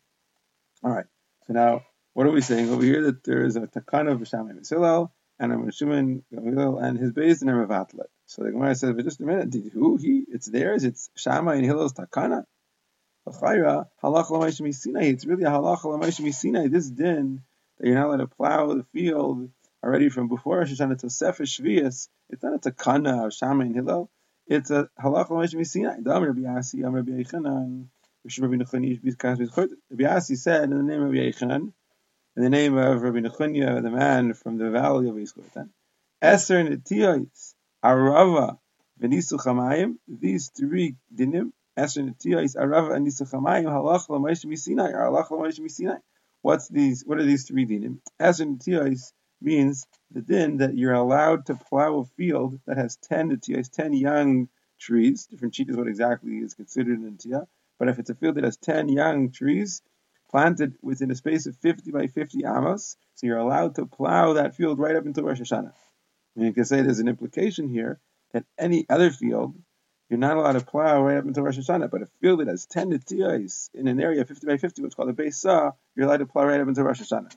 All 0.83 0.93
right. 0.93 1.07
So 1.47 1.55
now, 1.55 1.83
what 2.13 2.27
are 2.27 2.31
we 2.31 2.41
saying 2.41 2.71
over 2.71 2.85
here? 2.85 3.03
That 3.05 3.25
there 3.25 3.45
is 3.45 3.57
a 3.57 3.63
takana 3.63 4.13
of 4.13 4.29
Shammai 4.29 4.51
and 4.51 4.67
Hillel 4.67 5.13
and 5.39 5.69
a 5.69 5.73
Shimon 5.73 6.23
and 6.31 6.99
his 6.99 7.13
base 7.13 7.41
and 7.41 7.51
a 7.51 7.55
mavatlet. 7.55 8.07
So 8.27 8.43
the 8.43 8.53
Gemara 8.53 8.75
says, 8.75 8.95
but 8.95 9.05
just 9.05 9.21
a 9.21 9.25
minute, 9.25 9.51
did 9.51 9.73
who 9.73 9.97
he? 9.97 10.25
It's 10.29 10.47
theirs. 10.47 10.85
It's 10.85 11.11
Shammai 11.17 11.57
and 11.57 11.65
Hillel's 11.65 11.95
takana. 11.95 12.45
It's 13.27 13.41
really 13.41 13.63
a 13.63 15.51
halach 15.51 16.35
Sinai. 16.35 16.69
This 16.69 16.91
din 16.91 17.43
that 17.79 17.87
you're 17.87 17.95
not 17.95 18.09
allowed 18.09 18.17
to 18.19 18.27
plow 18.27 18.75
the 18.75 18.85
field 18.93 19.49
already 19.83 20.11
from 20.11 20.29
before 20.29 20.59
Rosh 20.59 20.73
Hashanah 20.73 20.99
to 20.99 21.09
Sefer 21.09 21.45
Shvius. 21.45 22.09
It's 22.29 22.43
not 22.43 22.55
a 22.55 22.59
takana 22.71 23.25
of 23.25 23.33
Shammai 23.33 23.65
and 23.65 23.75
Hillel. 23.75 24.11
It's 24.47 24.71
a 24.71 24.91
halach 25.03 25.31
l'meish 25.31 25.55
misinai. 25.55 26.05
Dam 26.05 26.23
Rabbi 26.23 26.41
Yasi, 26.43 26.85
Am 26.85 26.93
Rabbi 26.93 27.13
Yochanan, 27.13 27.87
Rabbi 28.25 28.57
Nechani, 28.57 29.75
Rabbi 29.91 30.03
Yasi 30.03 30.37
said 30.37 30.65
in 30.65 30.77
the 30.77 30.83
name 30.83 31.03
of 31.03 31.11
Rabbi 31.11 31.31
Yochanan, 31.31 31.73
in 32.37 32.43
the 32.43 32.51
name 32.51 32.77
of 32.77 33.01
Rabbi 33.01 33.21
Nechunya, 33.21 33.83
the 33.83 33.91
man 33.91 34.35
from 34.35 34.59
the 34.59 34.71
valley 34.71 35.09
of 35.09 35.15
Yisroel, 35.15 35.71
Eser 36.23 36.69
Netiyos, 36.69 37.55
Arava, 37.83 38.59
Venisu 39.01 39.39
Chamayim, 39.43 39.97
these 40.07 40.51
three 40.51 40.97
dinim, 41.15 41.53
What's 41.77 41.95
these? 46.69 47.03
What 47.05 47.19
are 47.19 47.25
these 47.25 47.47
three 47.47 47.67
dinim? 47.67 47.99
Eser 48.21 48.47
netiyos 48.47 49.13
means 49.41 49.87
the 50.11 50.23
din 50.23 50.59
that 50.59 50.77
you're 50.77 50.93
allowed 50.93 51.47
to 51.47 51.55
plow 51.55 51.99
a 51.99 52.05
field 52.05 52.61
that 52.67 52.77
has 52.77 52.97
ten 52.97 53.31
netiyos, 53.31 53.71
ten 53.71 53.93
young 53.93 54.49
trees. 54.79 55.27
Different 55.27 55.55
cheat 55.55 55.71
is 55.71 55.77
what 55.77 55.89
exactly 55.89 56.35
is 56.35 56.55
considered 56.55 57.01
an 57.01 57.17
netiyah. 57.17 57.47
But 57.79 57.89
if 57.89 57.99
it's 57.99 58.11
a 58.11 58.15
field 58.15 58.37
that 58.37 58.45
has 58.45 58.57
ten 58.57 58.89
young 58.89 59.33
trees 59.33 59.83
planted 60.31 60.77
within 60.83 61.11
a 61.11 61.15
space 61.15 61.47
of 61.47 61.57
50 61.57 61.91
by 61.91 62.07
50 62.07 62.45
amos, 62.45 62.97
so 63.15 63.27
you're 63.27 63.39
allowed 63.39 63.77
to 63.77 63.87
plow 63.87 64.35
that 64.35 64.55
field 64.55 64.79
right 64.79 64.97
up 64.97 65.07
until 65.07 65.25
Rosh 65.25 65.41
Hashanah. 65.41 65.73
And 66.37 66.45
you 66.45 66.53
can 66.53 66.65
say 66.65 66.83
there's 66.83 66.99
an 66.99 67.09
implication 67.09 67.69
here 67.69 68.01
that 68.33 68.45
any 68.59 68.85
other 68.91 69.11
field 69.11 69.55
you're 70.11 70.19
not 70.19 70.37
allowed 70.37 70.53
to 70.53 70.61
plow 70.61 71.03
right 71.03 71.17
up 71.17 71.25
until 71.25 71.43
Rosh 71.43 71.59
Hashanah, 71.59 71.91
but 71.91 72.03
a 72.03 72.07
field 72.21 72.41
that 72.41 72.49
has 72.49 72.67
10 72.67 72.91
netiyos 72.91 73.71
in 73.75 73.89
an 73.89 74.01
area 74.01 74.25
50 74.25 74.47
by 74.47 74.59
50, 74.59 74.83
what's 74.83 74.95
called 74.95 75.09
a 75.09 75.13
base 75.13 75.45
you're 75.45 75.73
allowed 75.99 76.19
to 76.19 76.27
plow 76.27 76.45
right 76.45 76.61
up 76.61 76.69
until 76.69 76.85
Rosh 76.85 77.01
Hashanah. 77.01 77.33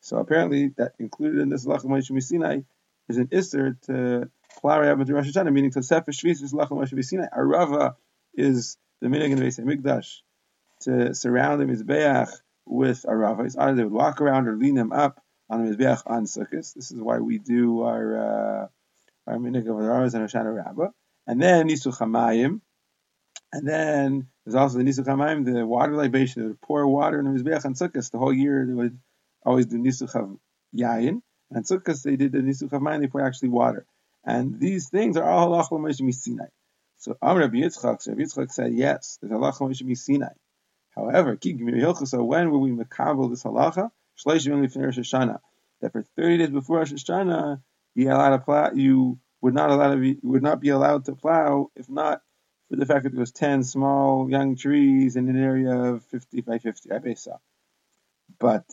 So 0.00 0.18
apparently, 0.18 0.68
that 0.76 0.94
included 0.98 1.40
in 1.40 1.48
this 1.48 1.66
Lachem 1.66 1.86
Moshe 1.86 2.22
Sinai 2.22 2.60
is 3.08 3.16
an 3.16 3.28
Isser 3.28 3.80
to 3.82 4.30
plow 4.60 4.80
right 4.80 4.90
up 4.90 4.98
until 4.98 5.16
Rosh 5.16 5.28
Hashanah, 5.28 5.52
meaning 5.52 5.70
to 5.72 5.80
Shvis 5.80 6.42
is 6.42 6.52
Lachem 6.52 6.78
Moshe 6.78 7.04
Sinai. 7.04 7.26
Arava 7.36 7.96
is 8.34 8.76
the 9.00 9.08
minig 9.08 9.30
in 9.30 9.36
the 9.36 9.44
Beis 9.44 9.58
Hamikdash 9.58 10.20
to 10.80 11.14
surround 11.14 11.60
the 11.60 11.64
Mizbeach 11.64 12.30
with 12.66 13.04
Arava. 13.08 13.46
It's 13.46 13.56
either 13.56 13.76
they 13.76 13.84
would 13.84 13.92
walk 13.92 14.20
around 14.20 14.46
or 14.46 14.56
lean 14.56 14.74
them 14.74 14.92
up 14.92 15.22
on 15.48 15.64
the 15.64 15.74
Mizbeach 15.74 16.02
on 16.06 16.24
Sukkot. 16.24 16.74
This 16.74 16.90
is 16.90 17.00
why 17.00 17.18
we 17.18 17.38
do 17.38 17.82
our 17.82 18.16
uh, 18.18 18.68
our 19.26 19.36
minig 19.36 19.62
of 19.62 19.76
Aravas 19.76 20.14
and 20.14 20.28
Hoshana 20.28 20.54
Rabbah 20.54 20.90
and 21.30 21.40
then 21.40 21.68
Nisu 21.68 21.96
Chamayim, 21.96 22.60
and 23.52 23.68
then 23.68 24.26
there's 24.44 24.56
also 24.56 24.78
the 24.78 24.84
Nisu 24.84 25.06
Chamayim, 25.06 25.44
the 25.44 25.64
water 25.64 25.94
libation, 25.94 26.42
would 26.48 26.60
pour 26.60 26.84
water 26.88 27.20
in 27.20 27.24
the 27.24 27.40
Mizbeach 27.40 27.64
and 27.64 27.76
Sukkot. 27.76 28.10
The 28.10 28.18
whole 28.18 28.32
year 28.32 28.66
they 28.66 28.72
would 28.72 28.98
always 29.46 29.66
do 29.66 29.78
Nisu 29.78 30.12
Chav 30.12 30.36
Yayin, 30.76 31.22
and 31.52 31.64
Sukkot 31.64 32.02
they 32.02 32.16
did 32.16 32.32
the 32.32 32.38
Nisu 32.38 32.64
Chamayim, 32.64 32.98
they 33.00 33.06
pour 33.06 33.20
actually 33.20 33.50
water. 33.50 33.86
And 34.24 34.58
these 34.58 34.88
things 34.88 35.16
are 35.16 35.22
all 35.22 35.50
halach 35.50 35.70
l'moshe 35.70 36.12
Sinai. 36.12 36.46
So 36.98 37.16
Amr 37.22 37.42
Rabbi 37.42 37.58
Yitzchak, 37.58 38.08
Rabbi 38.08 38.22
Yitzchak 38.22 38.50
said 38.50 38.74
yes, 38.74 39.16
there's 39.22 39.32
halach 39.32 39.60
l'moshe 39.60 39.96
Sinai. 39.96 40.34
However, 40.96 41.38
so 42.06 42.24
when 42.24 42.50
will 42.50 42.60
we 42.60 42.72
makabel 42.72 43.30
this 43.30 43.44
halacha? 43.44 43.92
Shleishim 44.18 44.52
only 44.52 44.66
finish 44.66 44.98
Hashanah. 44.98 45.38
That 45.80 45.92
for 45.92 46.02
30 46.16 46.38
days 46.38 46.50
before 46.50 46.78
Rosh 46.78 46.92
Hashanah, 46.92 47.62
you 47.94 48.08
you 48.74 49.18
would 49.40 49.54
not 49.54 49.70
allow 49.70 49.90
to 49.90 49.96
be 49.96 50.18
would 50.22 50.42
not 50.42 50.60
be 50.60 50.70
allowed 50.70 51.04
to 51.06 51.14
plow 51.14 51.70
if 51.76 51.88
not 51.88 52.22
for 52.68 52.76
the 52.76 52.86
fact 52.86 53.04
that 53.04 53.10
there 53.10 53.20
was 53.20 53.32
ten 53.32 53.62
small 53.62 54.30
young 54.30 54.56
trees 54.56 55.16
in 55.16 55.28
an 55.28 55.42
area 55.42 55.74
of 55.74 56.04
fifty 56.04 56.40
by 56.40 56.58
fifty. 56.58 56.90
I 56.92 57.14
saw. 57.14 57.38
But 58.38 58.64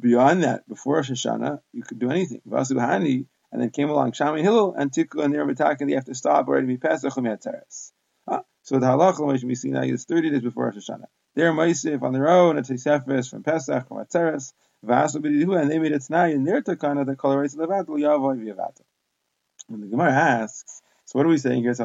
beyond 0.00 0.44
that, 0.44 0.68
before 0.68 0.96
Rosh 0.96 1.10
Hashanah, 1.10 1.60
you 1.72 1.82
could 1.82 1.98
do 1.98 2.10
anything. 2.10 2.40
Vasu 2.48 2.72
Hani, 2.72 3.26
and 3.52 3.60
then 3.60 3.70
came 3.70 3.90
along 3.90 4.12
Shammai 4.12 4.40
Hillel 4.40 4.74
and 4.74 4.90
Tiku 4.90 5.22
and 5.22 5.32
they're 5.32 5.42
and 5.42 5.90
they 5.90 5.94
have 5.94 6.06
to 6.06 6.14
stop 6.14 6.48
already 6.48 6.66
be 6.66 6.78
past 6.78 7.04
Teres. 7.04 7.92
Ah, 8.26 8.42
so 8.62 8.78
the 8.78 8.86
halacha 8.86 9.20
Moshe 9.20 9.56
Sinai 9.56 9.90
is 9.90 10.04
30 10.04 10.30
days 10.30 10.40
before 10.40 10.66
Rosh 10.66 10.76
Hashanah. 10.76 11.06
They're 11.34 11.52
Maisif 11.52 12.02
on 12.02 12.12
their 12.12 12.28
own, 12.28 12.58
it's 12.58 12.70
a 12.70 12.74
Sefes 12.78 13.30
from 13.30 13.42
Pesach, 13.42 13.88
from 13.88 13.98
Atzeres, 13.98 14.52
Vasu 14.84 15.60
and 15.60 15.70
they 15.70 15.78
made 15.78 15.92
it 15.92 16.02
tonight 16.02 16.34
in 16.34 16.44
their 16.44 16.62
Takana 16.62 17.06
that 17.06 17.18
colorates 17.18 17.54
Levat, 17.54 17.86
Yavoy 17.86 18.36
V'yavata. 18.36 18.82
When 19.68 19.80
the 19.80 19.86
Gemara 19.86 20.12
asks, 20.12 20.82
so 21.04 21.18
what 21.18 21.26
are 21.26 21.30
we 21.30 21.38
saying 21.38 21.62
here? 21.62 21.70
It's 21.72 21.80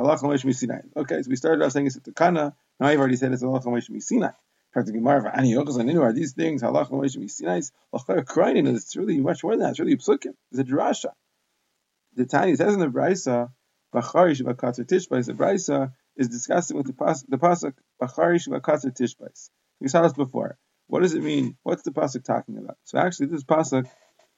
Sinai. 0.60 0.82
Okay, 0.96 1.22
so 1.22 1.30
we 1.30 1.36
started 1.36 1.64
off 1.64 1.72
saying 1.72 1.88
it's 1.88 1.96
a 1.96 2.02
Takana. 2.02 2.54
Now 2.80 2.88
I've 2.88 3.00
already 3.00 3.16
said 3.16 3.34
it's 3.34 3.44
Allah 3.44 3.62
Sinai. 3.62 4.32
The 4.76 4.92
Gemara, 4.92 5.32
Ani 5.36 5.54
Yochas 5.54 6.00
are 6.00 6.14
these 6.14 6.34
things 6.34 6.62
Allah 6.62 6.86
Moshe 6.86 7.30
Sinai? 7.32 7.62
It's 7.94 8.96
really 8.96 9.20
much 9.20 9.44
more 9.44 9.54
than 9.54 9.62
that. 9.62 9.70
It's 9.72 9.80
really 9.80 9.98
psukim. 9.98 10.36
It's 10.52 10.60
a 10.60 10.64
drasha. 10.64 11.14
The 12.16 12.26
Tanya 12.26 12.56
says 12.56 12.74
in 12.76 12.80
the 12.80 12.88
Brisa, 12.88 13.52
Bacharish 13.94 14.42
Vakatzer 14.42 14.86
Tishbais. 14.86 15.26
The 15.26 15.34
Brisa 15.34 15.94
is 16.16 16.28
discussing 16.30 16.78
with 16.78 16.86
the 16.88 16.94
pasuk, 16.94 17.26
the 17.28 17.38
pasuk 17.38 17.74
Bacharish 18.02 18.48
Vakatzer 18.48 18.92
Tishbais. 18.96 19.50
We 19.80 19.88
saw 19.88 20.04
this 20.04 20.14
before. 20.14 20.58
What 20.88 21.02
does 21.02 21.14
it 21.16 21.24
mean? 21.24 21.58
What's 21.64 21.84
the 21.84 21.92
pasuk 21.92 22.24
talking 22.24 22.58
about? 22.58 22.78
So 22.84 23.00
actually, 23.00 23.28
this 23.28 23.44
pasuk 23.44 23.88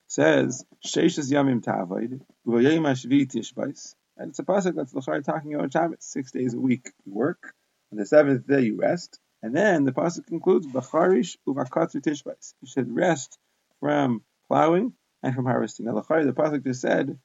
says 0.10 0.66
Sheishas 0.84 1.32
Yamim 1.32 1.64
Tavaid 1.64 2.20
V'Yayim 2.46 2.82
Hashvi 2.82 3.32
Tishbais, 3.32 3.94
and 4.18 4.32
it's 4.32 4.40
a 4.40 4.44
pasuk 4.44 4.74
that's 4.76 4.92
the 4.92 5.22
talking 5.24 5.54
about 5.54 5.72
Shabbos. 5.72 5.98
Six 6.00 6.32
days 6.32 6.56
a 6.56 6.60
week 6.60 6.92
you 7.06 7.14
work, 7.14 7.54
on 7.92 8.00
the 8.00 8.08
seventh 8.08 8.48
day 8.48 8.62
you 8.62 8.76
rest, 8.76 9.20
and 9.44 9.56
then 9.56 9.84
the 9.84 9.92
pasuk 9.92 10.26
concludes 10.26 10.66
Bacharish 10.66 11.38
Uvakatzu 11.48 12.02
Tishbais. 12.02 12.56
You 12.60 12.68
should 12.68 12.94
rest 12.94 13.38
from 13.80 14.24
plowing 14.48 14.94
and 15.22 15.36
from 15.36 15.46
harvesting. 15.46 15.86
Now 15.86 15.94
the 15.94 16.02
pasuk 16.02 16.64
just 16.64 16.82
said 16.82 17.20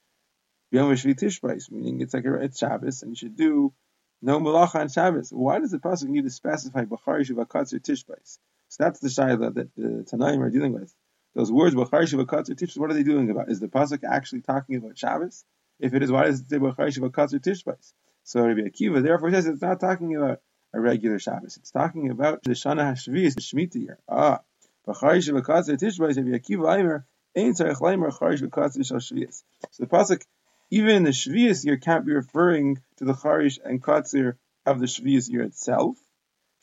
Yom 0.71 0.91
Hashvi 0.91 1.15
Tishbais, 1.19 1.71
meaning 1.71 2.03
it's 2.03 2.13
like 2.13 2.27
a, 2.27 2.35
it's 2.35 2.59
Shabbos, 2.59 3.03
and 3.03 3.13
you 3.13 3.17
should 3.17 3.35
do 3.35 3.73
no 4.21 4.41
malacha 4.41 4.75
on 4.75 4.89
Shabbos. 4.91 5.31
Why 5.31 5.59
does 5.59 5.71
the 5.71 5.79
pasuk 5.79 6.09
need 6.09 6.25
to 6.25 6.31
specify 6.31 6.85
Bacharish 6.85 7.31
Uvakatzu 7.31 7.81
Tishbais? 7.81 8.39
So 8.69 8.85
that's 8.85 9.01
the 9.01 9.09
shayla 9.09 9.55
that 9.55 9.75
the 9.75 10.05
Tanaim 10.13 10.41
are 10.41 10.51
dealing 10.51 10.75
with. 10.75 10.95
Those 11.35 11.51
words, 11.51 11.75
B'char 11.75 12.07
Shiva 12.07 12.25
Katzir 12.25 12.55
Tishbais, 12.55 12.79
what 12.79 12.91
are 12.91 12.95
they 12.95 13.03
doing 13.03 13.29
about? 13.29 13.51
Is 13.51 13.59
the 13.59 13.67
Pasuk 13.67 14.05
actually 14.09 14.43
talking 14.43 14.77
about 14.77 14.97
Shabbos? 14.97 15.45
If 15.81 15.93
it 15.93 16.03
is, 16.03 16.11
why 16.11 16.25
does 16.25 16.41
it 16.41 16.49
say 16.49 16.59
B'char 16.59 16.93
Shiva 16.95 17.11
Katzir 17.11 17.41
Tishbais? 17.41 17.93
So 18.23 18.47
Rabbi 18.47 18.61
Akiva 18.61 19.03
therefore 19.03 19.33
says 19.33 19.47
it's 19.47 19.61
not 19.61 19.81
talking 19.81 20.15
about 20.15 20.41
a 20.73 20.81
regular 20.81 21.19
Shabbos. 21.19 21.57
It's 21.57 21.73
talking 21.73 22.11
about 22.11 22.45
the 22.45 22.51
Shana 22.51 22.93
Hashvius, 22.93 23.35
the 23.35 23.41
Shemitah 23.41 23.83
year. 23.83 23.99
Ah, 24.09 24.43
B'char 24.87 25.21
Shiva 25.23 25.43
Katzir 25.43 25.77
Tishbais, 25.77 26.17
Rabbi 26.17 26.39
Akiva 26.39 26.79
Aimer, 26.79 27.05
Ein 27.37 27.53
Tzarech 27.53 27.81
Leimer 27.81 28.17
Char 28.17 28.37
Shiva 28.37 28.51
Katzir 28.51 28.87
Shal. 28.87 29.01
So 29.01 29.43
the 29.81 29.87
Pasuk, 29.87 30.23
even 30.71 30.91
in 30.91 31.03
the 31.03 31.11
Shvius 31.11 31.65
year, 31.65 31.79
can't 31.79 32.07
be 32.07 32.13
referring 32.13 32.81
to 32.99 33.05
the 33.05 33.13
Charish 33.13 33.59
and 33.65 33.83
Katzir 33.83 34.37
of 34.65 34.79
the 34.79 34.87
Shvius 34.87 35.29
year 35.29 35.43
itself. 35.43 35.97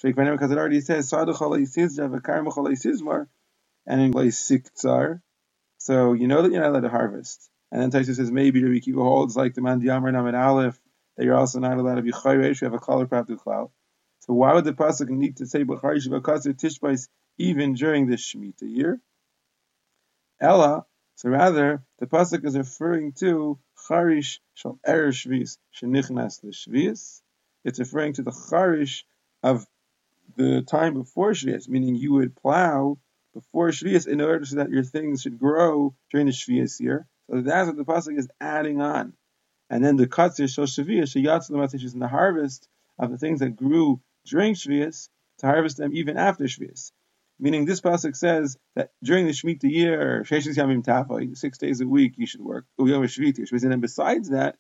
Because 0.01 0.51
it 0.51 0.57
already 0.57 0.81
says, 0.81 1.13
and 3.85 4.01
in 4.01 4.13
siktzar. 4.13 5.21
So 5.77 6.13
you 6.13 6.27
know 6.27 6.41
that 6.41 6.51
you're 6.51 6.61
not 6.61 6.71
allowed 6.71 6.81
to 6.81 6.89
harvest. 6.89 7.49
And 7.71 7.81
then 7.81 7.91
Taisa 7.91 8.15
says 8.15 8.31
maybe 8.31 8.63
Rabbi 8.63 8.79
Kiva 8.79 9.01
holds 9.01 9.35
like 9.35 9.53
the 9.53 9.61
man 9.61 9.81
Yamar 9.81 10.11
Named 10.11 10.35
Aleph 10.35 10.79
that 11.17 11.25
you're 11.25 11.37
also 11.37 11.59
not 11.59 11.77
allowed 11.77 11.95
to 11.95 12.01
be 12.01 12.11
chayresh. 12.11 12.61
You 12.61 12.65
have 12.65 12.73
a 12.73 12.79
color 12.79 13.07
klal. 13.07 13.71
So 14.19 14.33
why 14.33 14.53
would 14.53 14.65
the 14.65 14.73
pasuk 14.73 15.09
need 15.09 15.37
to 15.37 15.45
say 15.47 15.63
b'charish 15.63 16.07
v'kasir 16.07 16.53
tishbais 16.53 17.07
even 17.37 17.73
during 17.73 18.07
the 18.07 18.15
shemitah 18.15 18.61
year? 18.61 18.99
Ella. 20.39 20.85
So 21.15 21.29
rather, 21.29 21.83
the 21.99 22.07
pasuk 22.07 22.45
is 22.45 22.57
referring 22.57 23.13
to 23.13 23.59
charish 23.87 24.39
shal 24.53 24.79
er 24.87 25.09
shvis 25.09 25.57
shenichnas. 25.75 27.21
It's 27.63 27.79
referring 27.79 28.13
to 28.13 28.23
the 28.23 28.31
charish 28.31 29.03
of 29.43 29.65
the 30.35 30.61
time 30.61 30.93
before 30.95 31.31
shvis, 31.31 31.67
meaning 31.67 31.95
you 31.95 32.13
would 32.13 32.35
plow 32.35 32.97
before 33.33 33.69
Shvias 33.69 34.07
in 34.07 34.21
order 34.21 34.45
so 34.45 34.57
that 34.57 34.69
your 34.69 34.83
things 34.83 35.21
should 35.21 35.39
grow 35.39 35.95
during 36.11 36.27
the 36.27 36.33
Shvias 36.33 36.79
year. 36.79 37.07
So 37.29 37.41
that's 37.41 37.67
what 37.67 37.77
the 37.77 37.85
pasuk 37.85 38.17
is 38.17 38.29
adding 38.39 38.81
on. 38.81 39.13
And 39.69 39.83
then 39.83 39.95
the 39.95 40.07
Katzir 40.07 40.53
Shal 40.53 40.65
Shvias 40.65 41.15
Shayatz 41.15 41.83
is 41.83 41.93
in 41.93 41.99
the 41.99 42.07
harvest 42.07 42.67
of 42.99 43.09
the 43.09 43.17
things 43.17 43.39
that 43.39 43.55
grew 43.55 44.01
during 44.25 44.53
Shvias 44.53 45.09
to 45.39 45.47
harvest 45.47 45.77
them 45.77 45.91
even 45.93 46.17
after 46.17 46.43
Shvias. 46.43 46.91
Meaning 47.39 47.65
this 47.65 47.81
pasuk 47.81 48.15
says 48.15 48.57
that 48.75 48.91
during 49.03 49.25
the 49.25 49.31
Shemitah 49.31 49.63
year, 49.63 50.23
six 51.35 51.57
days 51.57 51.81
a 51.81 51.87
week 51.87 52.13
you 52.17 52.27
should 52.27 52.41
work. 52.41 52.65
And 52.77 53.71
then 53.71 53.79
besides 53.79 54.29
that, 54.29 54.57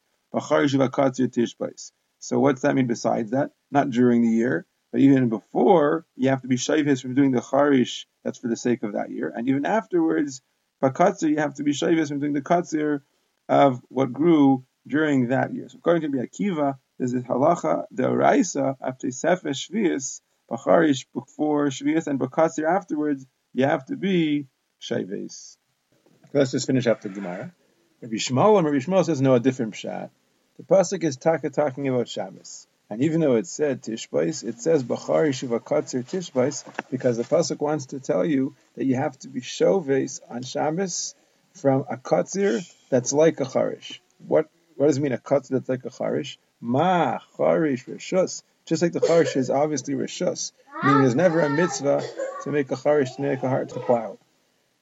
So 2.19 2.39
what's 2.39 2.61
that 2.61 2.75
mean 2.75 2.87
besides 2.87 3.31
that? 3.31 3.51
Not 3.69 3.89
during 3.91 4.21
the 4.23 4.29
year, 4.29 4.65
but 4.91 5.01
even 5.01 5.29
before, 5.29 6.05
you 6.15 6.29
have 6.29 6.41
to 6.41 6.47
be 6.47 6.57
shayvis 6.57 7.01
from 7.01 7.15
doing 7.15 7.31
the 7.31 7.41
charish 7.41 8.05
that's 8.23 8.39
for 8.39 8.47
the 8.47 8.57
sake 8.57 8.83
of 8.83 8.93
that 8.93 9.09
year. 9.09 9.31
And 9.35 9.47
even 9.47 9.65
afterwards, 9.65 10.41
bakatzir, 10.83 11.29
you 11.29 11.37
have 11.37 11.55
to 11.55 11.63
be 11.63 11.71
shayvis 11.71 12.09
from 12.09 12.19
doing 12.19 12.33
the 12.33 12.41
katzir 12.41 13.01
of 13.47 13.81
what 13.89 14.11
grew 14.11 14.65
during 14.87 15.29
that 15.29 15.53
year. 15.53 15.69
So 15.69 15.77
according 15.77 16.11
to 16.11 16.17
Akiva, 16.17 16.77
there's 16.97 17.13
this 17.13 17.23
halacha, 17.23 17.85
the 17.91 18.09
raisa, 18.09 18.77
after 18.81 19.07
sefesh 19.07 19.69
shvius, 19.69 20.21
bacharish 20.49 21.05
before 21.13 21.67
shvius, 21.67 22.07
and 22.07 22.19
bakatzir 22.19 22.69
afterwards, 22.69 23.25
you 23.53 23.65
have 23.65 23.85
to 23.85 23.95
be 23.95 24.47
shayvis. 24.81 25.57
Let's 26.33 26.51
just 26.51 26.67
finish 26.67 26.87
up 26.87 27.01
the 27.01 27.09
Gemara. 27.09 27.53
Rabbi 28.01 28.15
Shmuel 28.15 28.57
and 28.57 28.65
Rabbi 28.65 28.77
Shmuel 28.77 29.05
says 29.05 29.21
no, 29.21 29.35
a 29.35 29.39
different 29.39 29.73
pshat. 29.73 30.09
The 30.57 30.63
pasuk 30.63 31.03
is 31.03 31.17
taka 31.17 31.49
talking 31.49 31.87
about 31.87 32.07
Shabbos. 32.07 32.67
And 32.91 33.01
even 33.03 33.21
though 33.21 33.37
it 33.37 33.47
said 33.47 33.81
Tishbais, 33.81 34.43
it 34.43 34.59
says 34.59 34.83
Bachari 34.83 35.33
Shiva 35.33 35.61
Katzir 35.61 36.03
Tishbais 36.03 36.65
because 36.91 37.15
the 37.15 37.23
pasuk 37.23 37.61
wants 37.61 37.85
to 37.87 38.01
tell 38.01 38.25
you 38.25 38.53
that 38.75 38.83
you 38.83 38.95
have 38.95 39.17
to 39.19 39.29
be 39.29 39.39
shoves 39.39 40.19
on 40.29 40.43
Shabbos 40.43 41.15
from 41.53 41.85
a 41.89 41.95
Katzir 41.95 42.69
that's 42.89 43.13
like 43.13 43.39
a 43.39 43.45
Charish. 43.45 44.01
What 44.27 44.49
what 44.75 44.87
does 44.87 44.97
it 44.97 45.01
mean 45.03 45.13
a 45.13 45.17
Katzir 45.17 45.51
that's 45.51 45.69
like 45.69 45.85
a 45.85 45.89
Charish? 45.89 46.35
Ma 46.59 47.19
Charish 47.37 47.85
Rishus. 47.85 48.43
Just 48.65 48.81
like 48.81 48.91
the 48.91 48.99
Charish 48.99 49.37
is 49.37 49.49
obviously 49.49 49.93
Rishus, 49.93 50.51
meaning 50.83 50.99
there's 50.99 51.15
never 51.15 51.39
a 51.39 51.49
mitzvah 51.49 52.03
to 52.43 52.51
make 52.51 52.69
a 52.71 52.75
Charish 52.75 53.15
to 53.15 53.21
make 53.21 53.41
a 53.41 53.47
heart 53.47 53.69
to 53.69 53.79
plow. 53.79 54.17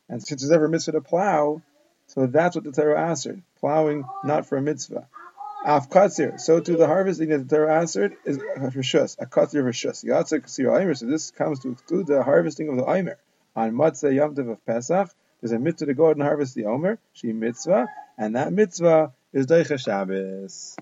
And 0.09 0.23
since 0.23 0.41
there's 0.41 0.51
ever 0.51 0.65
a 0.65 0.69
mitzvah 0.69 0.93
to 0.93 1.01
plow, 1.01 1.61
so 2.07 2.25
that's 2.25 2.55
what 2.55 2.63
the 2.63 2.71
Torah 2.71 3.07
answered. 3.07 3.43
Plowing 3.59 4.03
not 4.23 4.47
for 4.47 4.57
a 4.57 4.63
mitzvah. 4.63 5.07
Af 5.65 5.89
katzir. 5.89 6.39
So 6.39 6.59
to 6.59 6.77
the 6.77 6.87
harvesting 6.87 7.29
that 7.29 7.49
the 7.49 7.55
Torah 7.55 7.79
answered 7.79 8.15
is 8.25 8.37
rishus, 8.37 9.17
a 9.19 9.25
katzir 9.25 9.63
rishus. 9.63 10.05
Yatzik 10.05 10.43
kasir 10.43 10.79
aimer. 10.79 10.93
So 10.93 11.05
this 11.05 11.31
comes 11.31 11.59
to 11.59 11.71
exclude 11.71 12.07
the 12.07 12.23
harvesting 12.23 12.69
of 12.69 12.77
the 12.77 12.89
aimer. 12.89 13.17
On 13.55 13.71
matzah 13.73 14.13
yom 14.13 14.37
of 14.49 14.65
Pesach, 14.65 15.09
there's 15.41 15.51
a 15.51 15.59
mitzvah 15.59 15.87
to 15.87 15.93
go 15.93 16.07
out 16.07 16.15
and 16.15 16.23
harvest 16.23 16.55
the 16.55 16.65
omer, 16.65 16.99
she 17.13 17.33
mitzvah, 17.33 17.87
and 18.17 18.35
that 18.35 18.53
mitzvah 18.53 19.13
is 19.33 19.47
Deicha 19.47 19.79
Shabbos. 19.79 20.77